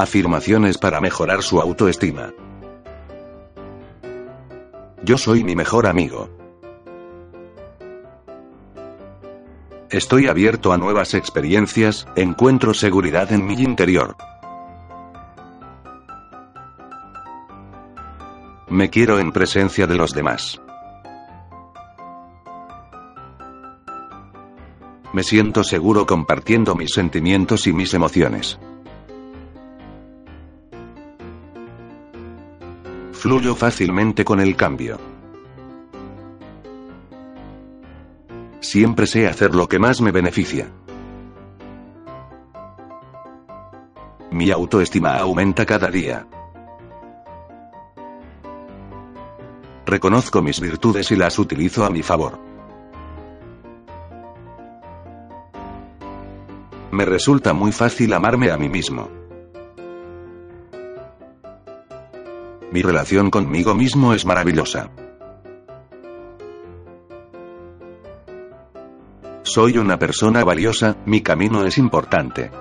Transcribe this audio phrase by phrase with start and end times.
[0.00, 2.32] Afirmaciones para mejorar su autoestima.
[5.02, 6.30] Yo soy mi mejor amigo.
[9.90, 14.16] Estoy abierto a nuevas experiencias, encuentro seguridad en mi interior.
[18.70, 20.62] Me quiero en presencia de los demás.
[25.12, 28.58] Me siento seguro compartiendo mis sentimientos y mis emociones.
[33.20, 34.98] Fluyo fácilmente con el cambio.
[38.60, 40.72] Siempre sé hacer lo que más me beneficia.
[44.30, 46.26] Mi autoestima aumenta cada día.
[49.84, 52.38] Reconozco mis virtudes y las utilizo a mi favor.
[56.90, 59.19] Me resulta muy fácil amarme a mí mismo.
[62.72, 64.90] Mi relación conmigo mismo es maravillosa.
[69.42, 72.52] Soy una persona valiosa, mi camino es importante.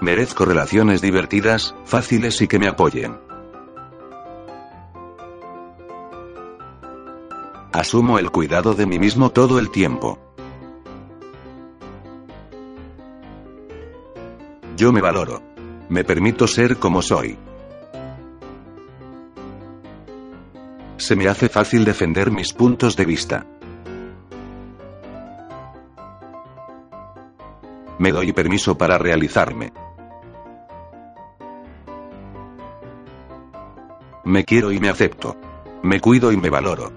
[0.00, 3.18] Merezco relaciones divertidas, fáciles y que me apoyen.
[7.72, 10.18] Asumo el cuidado de mí mismo todo el tiempo.
[14.76, 15.45] Yo me valoro.
[15.88, 17.38] Me permito ser como soy.
[20.96, 23.46] Se me hace fácil defender mis puntos de vista.
[27.98, 29.72] Me doy permiso para realizarme.
[34.24, 35.36] Me quiero y me acepto.
[35.82, 36.92] Me cuido y me valoro.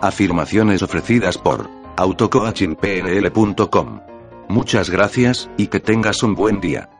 [0.00, 4.11] Afirmaciones ofrecidas por autocoachingpnl.com.
[4.48, 6.90] Muchas gracias, y que tengas un buen día.